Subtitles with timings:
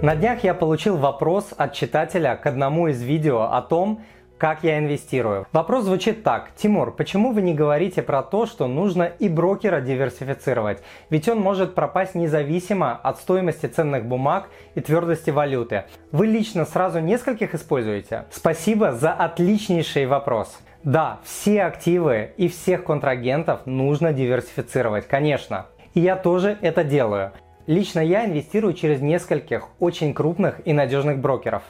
[0.00, 4.04] На днях я получил вопрос от читателя к одному из видео о том,
[4.38, 5.48] как я инвестирую.
[5.52, 6.50] Вопрос звучит так.
[6.54, 10.84] Тимур, почему вы не говорите про то, что нужно и брокера диверсифицировать?
[11.10, 15.86] Ведь он может пропасть независимо от стоимости ценных бумаг и твердости валюты.
[16.12, 18.26] Вы лично сразу нескольких используете?
[18.30, 20.60] Спасибо за отличнейший вопрос.
[20.84, 25.66] Да, все активы и всех контрагентов нужно диверсифицировать, конечно.
[25.94, 27.32] И я тоже это делаю.
[27.68, 31.62] Лично я инвестирую через нескольких очень крупных и надежных брокеров.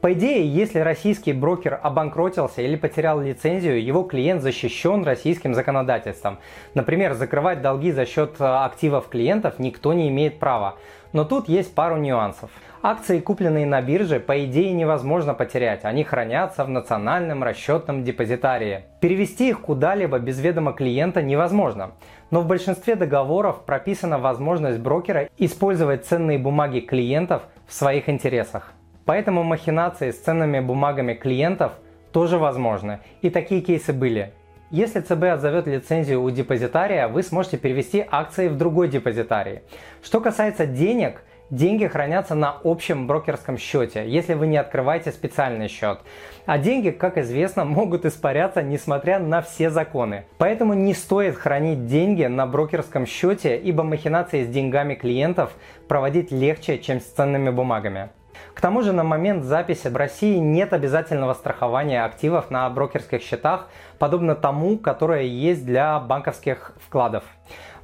[0.00, 6.38] По идее, если российский брокер обанкротился или потерял лицензию, его клиент защищен российским законодательством.
[6.74, 10.76] Например, закрывать долги за счет э, активов клиентов никто не имеет права.
[11.12, 12.50] Но тут есть пару нюансов.
[12.82, 15.84] Акции, купленные на бирже, по идее невозможно потерять.
[15.84, 18.84] Они хранятся в национальном расчетном депозитарии.
[19.00, 21.90] Перевести их куда-либо без ведома клиента невозможно.
[22.30, 28.72] Но в большинстве договоров прописана возможность брокера использовать ценные бумаги клиентов в своих интересах.
[29.04, 31.72] Поэтому махинации с ценными бумагами клиентов
[32.12, 33.00] тоже возможны.
[33.20, 34.32] И такие кейсы были.
[34.70, 39.62] Если ЦБ отзовет лицензию у депозитария, вы сможете перевести акции в другой депозитарий.
[40.00, 45.98] Что касается денег, деньги хранятся на общем брокерском счете, если вы не открываете специальный счет.
[46.46, 50.26] А деньги, как известно, могут испаряться, несмотря на все законы.
[50.38, 55.50] Поэтому не стоит хранить деньги на брокерском счете, ибо махинации с деньгами клиентов
[55.88, 58.10] проводить легче, чем с ценными бумагами.
[58.54, 63.68] К тому же на момент записи в России нет обязательного страхования активов на брокерских счетах,
[63.98, 67.24] подобно тому, которое есть для банковских вкладов.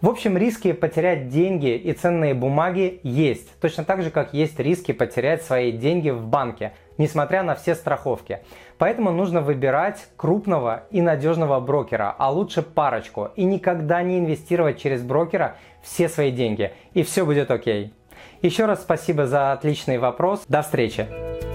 [0.03, 4.93] В общем, риски потерять деньги и ценные бумаги есть, точно так же, как есть риски
[4.93, 8.41] потерять свои деньги в банке, несмотря на все страховки.
[8.77, 15.03] Поэтому нужно выбирать крупного и надежного брокера, а лучше парочку, и никогда не инвестировать через
[15.03, 17.96] брокера все свои деньги, и все будет окей.
[18.43, 20.45] Еще раз спасибо за отличный вопрос.
[20.49, 21.46] До встречи!